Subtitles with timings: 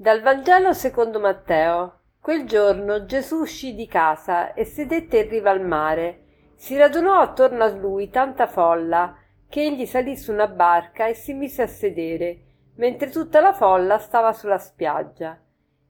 [0.00, 1.98] Dal Vangelo secondo Matteo.
[2.22, 6.22] Quel giorno Gesù uscì di casa e sedette in riva al mare.
[6.54, 9.14] Si radunò attorno a lui tanta folla
[9.46, 12.38] che egli salì su una barca e si mise a sedere,
[12.76, 15.38] mentre tutta la folla stava sulla spiaggia.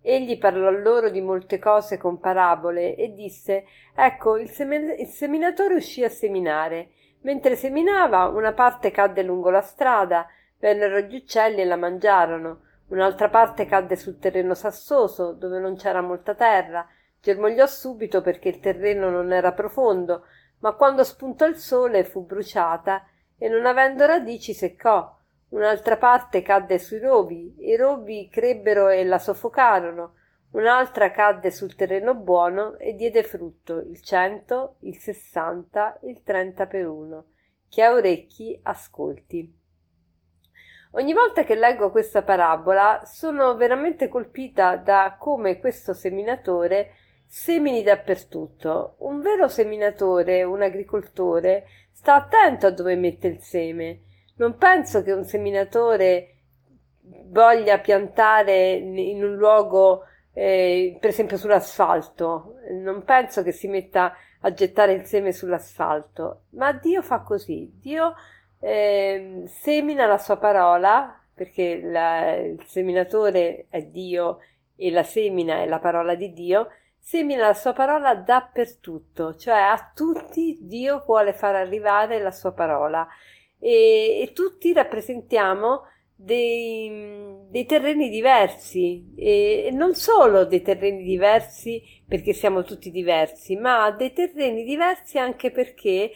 [0.00, 5.74] Egli parlò loro di molte cose con parabole e disse Ecco, il, semen- il seminatore
[5.74, 6.90] uscì a seminare.
[7.22, 10.28] Mentre seminava, una parte cadde lungo la strada,
[10.60, 16.00] vennero gli uccelli e la mangiarono un'altra parte cadde sul terreno sassoso dove non c'era
[16.00, 16.86] molta terra.
[17.20, 20.24] Germogliò subito perché il terreno non era profondo
[20.60, 23.04] ma quando spuntò il sole fu bruciata
[23.36, 25.14] e non avendo radici seccò.
[25.48, 30.14] Un'altra parte cadde sui rovi i rovi crebbero e la soffocarono
[30.52, 36.86] un'altra cadde sul terreno buono e diede frutto il cento il sessanta il trenta per
[36.86, 37.26] uno.
[37.68, 39.54] Chi ha orecchi ascolti
[40.92, 46.94] Ogni volta che leggo questa parabola sono veramente colpita da come questo seminatore
[47.26, 48.94] semini dappertutto.
[48.98, 54.00] Un vero seminatore, un agricoltore, sta attento a dove mette il seme.
[54.36, 56.36] Non penso che un seminatore
[57.26, 62.56] voglia piantare in un luogo, eh, per esempio sull'asfalto.
[62.82, 67.72] Non penso che si metta a gettare il seme sull'asfalto, ma Dio fa così.
[67.80, 68.14] Dio
[68.66, 74.38] eh, semina la sua parola, perché la, il seminatore è Dio
[74.74, 79.92] e la semina è la parola di Dio, semina la sua parola dappertutto, cioè a
[79.94, 83.06] tutti Dio vuole far arrivare la sua parola.
[83.58, 85.82] E, e tutti rappresentiamo
[86.16, 93.92] dei, dei terreni diversi e, non solo dei terreni diversi perché siamo tutti diversi, ma
[93.92, 96.10] dei terreni diversi anche perché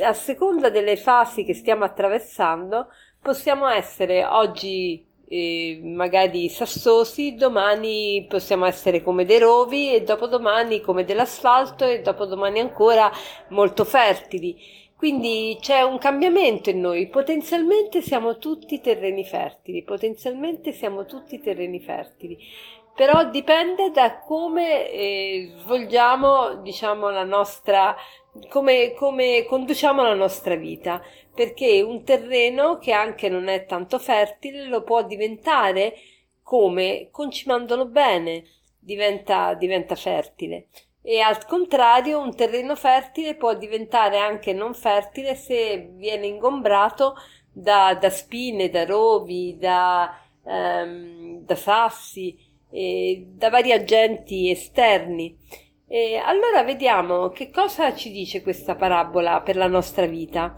[0.00, 2.88] a seconda delle fasi che stiamo attraversando,
[3.20, 11.04] possiamo essere oggi eh, magari sassosi, domani possiamo essere come dei rovi e dopodomani come
[11.04, 13.10] dell'asfalto e dopodomani ancora
[13.48, 14.56] molto fertili.
[14.96, 21.80] Quindi c'è un cambiamento in noi, potenzialmente siamo tutti terreni fertili, potenzialmente siamo tutti terreni
[21.80, 22.38] fertili
[22.96, 27.94] però dipende da come eh, svolgiamo, diciamo, la nostra,
[28.48, 31.02] come, come conduciamo la nostra vita,
[31.34, 35.94] perché un terreno che anche non è tanto fertile lo può diventare
[36.42, 38.44] come concimandolo bene,
[38.78, 40.68] diventa, diventa fertile.
[41.02, 47.14] E al contrario, un terreno fertile può diventare anche non fertile se viene ingombrato
[47.52, 52.45] da, da spine, da rovi, da, um, da sassi
[52.76, 55.34] eh, da vari agenti esterni.
[55.88, 60.54] E allora vediamo che cosa ci dice questa parabola per la nostra vita.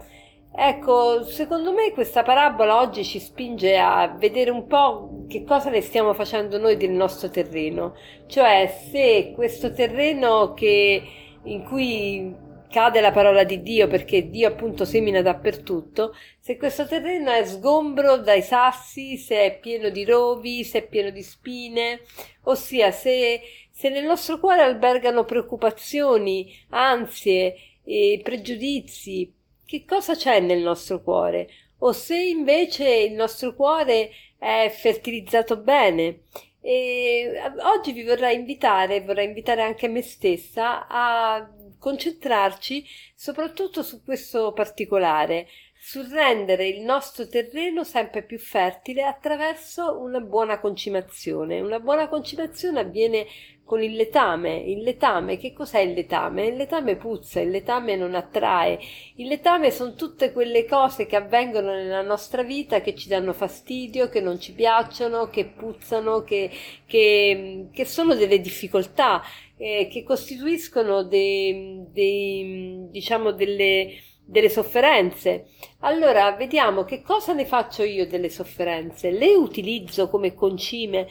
[0.51, 5.79] Ecco, secondo me questa parabola oggi ci spinge a vedere un po' che cosa ne
[5.81, 11.03] stiamo facendo noi del nostro terreno, cioè se questo terreno che,
[11.43, 12.35] in cui
[12.69, 18.17] cade la parola di Dio perché Dio appunto semina dappertutto, se questo terreno è sgombro
[18.17, 22.01] dai sassi, se è pieno di rovi, se è pieno di spine,
[22.43, 23.41] ossia se,
[23.71, 29.33] se nel nostro cuore albergano preoccupazioni, ansie e pregiudizi,
[29.65, 31.49] che cosa c'è nel nostro cuore?
[31.79, 36.21] O se invece il nostro cuore è fertilizzato bene
[36.61, 37.31] e
[37.63, 42.85] oggi vi vorrei invitare, vorrei invitare anche me stessa a concentrarci
[43.15, 45.47] soprattutto su questo particolare,
[45.81, 51.61] sul rendere il nostro terreno sempre più fertile attraverso una buona concimazione.
[51.61, 53.25] Una buona concimazione avviene
[53.69, 54.57] con il letame.
[54.57, 56.47] Il letame, che cos'è il letame?
[56.47, 58.79] Il letame puzza, il letame non attrae.
[59.17, 64.09] Il letame sono tutte quelle cose che avvengono nella nostra vita che ci danno fastidio,
[64.09, 66.49] che non ci piacciono, che puzzano, che,
[66.87, 69.21] che, che sono delle difficoltà,
[69.59, 73.93] eh, che costituiscono dei, dei diciamo delle
[74.29, 75.47] delle sofferenze.
[75.79, 79.09] Allora, vediamo che cosa ne faccio io delle sofferenze.
[79.09, 81.07] Le utilizzo come concime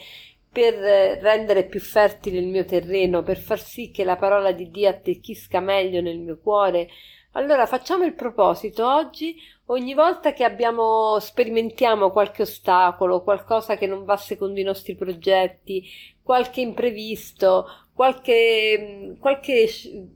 [0.51, 4.89] per rendere più fertile il mio terreno, per far sì che la parola di Dio
[4.89, 6.87] attecchisca meglio nel mio cuore.
[7.33, 9.35] Allora facciamo il proposito oggi,
[9.65, 15.87] ogni volta che abbiamo, sperimentiamo qualche ostacolo, qualcosa che non va secondo i nostri progetti,
[16.23, 19.69] qualche imprevisto, qualche, qualche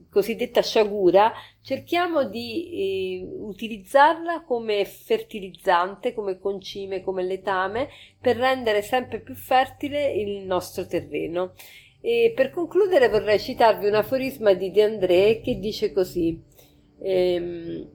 [0.10, 1.32] cosiddetta sciagura,
[1.62, 7.90] cerchiamo di eh, utilizzarla come fertilizzante, come concime, come letame,
[8.20, 11.54] per rendere sempre più fertile il nostro terreno.
[12.02, 16.52] E per concludere vorrei citarvi un aforisma di De André che dice così
[17.04, 17.90] ehm,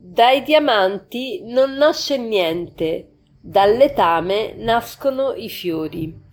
[0.00, 3.10] Dai diamanti non nasce niente,
[3.40, 6.26] Dal letame nascono i fiori.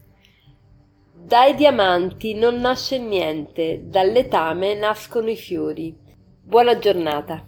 [1.13, 5.95] Dai diamanti non nasce niente, dal letame nascono i fiori.
[6.41, 7.45] Buona giornata.